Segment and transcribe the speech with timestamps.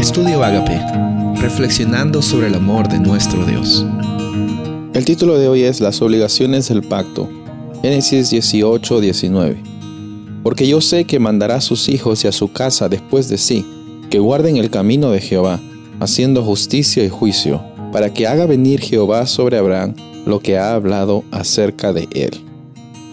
[0.00, 0.80] Estudio Agape,
[1.42, 3.84] reflexionando sobre el amor de nuestro Dios.
[4.94, 7.28] El título de hoy es Las obligaciones del pacto.
[7.82, 9.62] Génesis 18, 19.
[10.42, 13.66] Porque yo sé que mandará a sus hijos y a su casa después de sí,
[14.08, 15.60] que guarden el camino de Jehová,
[16.00, 17.62] haciendo justicia y juicio,
[17.92, 19.94] para que haga venir Jehová sobre Abraham
[20.24, 22.30] lo que ha hablado acerca de él.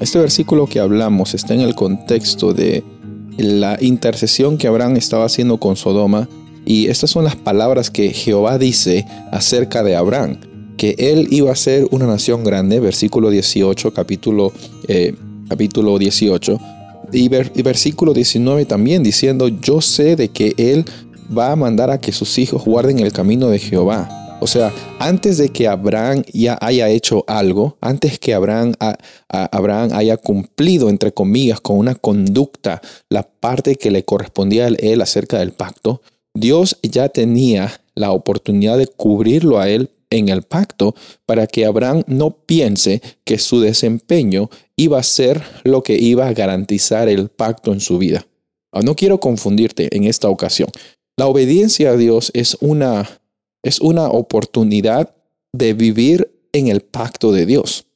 [0.00, 2.82] Este versículo que hablamos está en el contexto de
[3.36, 6.26] la intercesión que Abraham estaba haciendo con Sodoma
[6.64, 10.40] y estas son las palabras que Jehová dice acerca de Abraham,
[10.76, 14.52] que él iba a ser una nación grande, versículo 18, capítulo,
[14.88, 15.14] eh,
[15.48, 16.58] capítulo 18,
[17.12, 20.84] y, versículo 19 también diciendo, yo sé de que él
[21.36, 24.08] va a mandar a que sus hijos guarden el camino de Jehová.
[24.40, 28.72] O sea, antes de que Abraham ya haya hecho algo, antes que Abraham,
[29.28, 32.80] Abraham haya cumplido, entre comillas, con una conducta,
[33.10, 36.00] la parte que le correspondía a él acerca del pacto,
[36.34, 40.94] Dios ya tenía la oportunidad de cubrirlo a él en el pacto
[41.26, 46.32] para que Abraham no piense que su desempeño iba a ser lo que iba a
[46.32, 48.26] garantizar el pacto en su vida.
[48.72, 50.68] Ah, no quiero confundirte en esta ocasión.
[51.16, 53.08] La obediencia a Dios es una
[53.62, 55.14] es una oportunidad
[55.52, 57.86] de vivir en el pacto de Dios.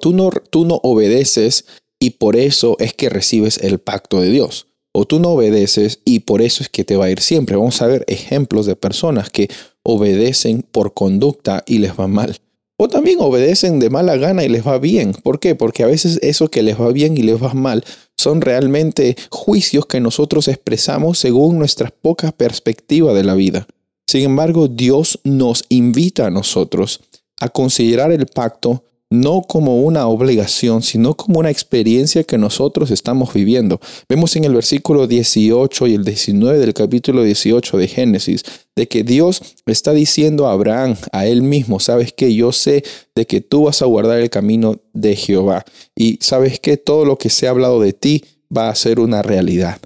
[0.00, 1.66] Tú no, tú no obedeces
[2.00, 4.68] y por eso es que recibes el pacto de Dios.
[4.98, 7.54] O tú no obedeces y por eso es que te va a ir siempre.
[7.54, 9.50] Vamos a ver ejemplos de personas que
[9.82, 12.38] obedecen por conducta y les va mal.
[12.78, 15.12] O también obedecen de mala gana y les va bien.
[15.12, 15.54] ¿Por qué?
[15.54, 17.84] Porque a veces eso que les va bien y les va mal
[18.16, 23.66] son realmente juicios que nosotros expresamos según nuestra poca perspectiva de la vida.
[24.06, 27.02] Sin embargo, Dios nos invita a nosotros
[27.38, 33.32] a considerar el pacto no como una obligación, sino como una experiencia que nosotros estamos
[33.32, 33.80] viviendo.
[34.08, 38.42] Vemos en el versículo 18 y el 19 del capítulo 18 de Génesis,
[38.74, 42.82] de que Dios está diciendo a Abraham, a él mismo, sabes que yo sé
[43.14, 45.64] de que tú vas a guardar el camino de Jehová
[45.94, 49.22] y sabes que todo lo que se ha hablado de ti va a ser una
[49.22, 49.78] realidad.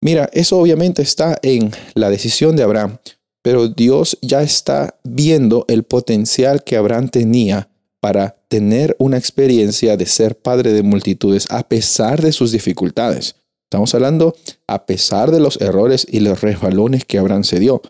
[0.00, 2.98] Mira, eso obviamente está en la decisión de Abraham,
[3.42, 7.68] pero Dios ya está viendo el potencial que Abraham tenía
[8.06, 13.34] para tener una experiencia de ser padre de multitudes a pesar de sus dificultades.
[13.64, 14.36] Estamos hablando
[14.68, 17.82] a pesar de los errores y los resbalones que Abraham se dio.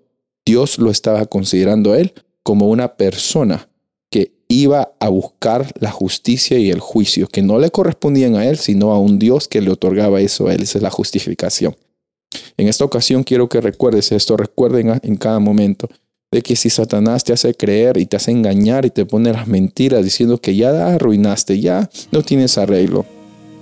[0.46, 3.68] Dios lo estaba considerando a él como una persona
[4.08, 8.56] que iba a buscar la justicia y el juicio, que no le correspondían a él,
[8.56, 10.62] sino a un Dios que le otorgaba eso a él.
[10.62, 11.76] Esa es la justificación.
[12.56, 15.90] En esta ocasión quiero que recuerdes esto, recuerden en cada momento
[16.32, 19.46] de que si Satanás te hace creer y te hace engañar y te pone las
[19.46, 23.06] mentiras diciendo que ya arruinaste, ya no tienes arreglo.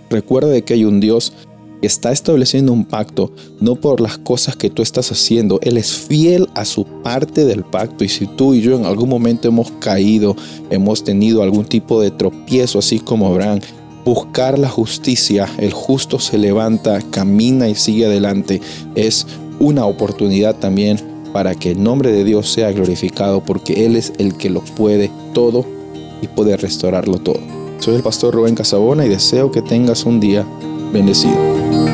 [0.08, 1.34] Recuerda de que hay un Dios
[1.82, 5.58] que está estableciendo un pacto no por las cosas que tú estás haciendo.
[5.60, 9.10] Él es fiel a su parte del pacto y si tú y yo en algún
[9.10, 10.34] momento hemos caído,
[10.70, 13.60] hemos tenido algún tipo de tropiezo así como Abraham,
[14.06, 18.62] buscar la justicia, el justo se levanta, camina y sigue adelante,
[18.94, 19.26] es
[19.60, 24.36] una oportunidad también para que el nombre de Dios sea glorificado porque Él es el
[24.36, 25.66] que lo puede todo
[26.22, 27.40] y puede restaurarlo todo.
[27.80, 30.46] Soy el pastor Rubén Casabona y deseo que tengas un día
[30.92, 31.93] bendecido.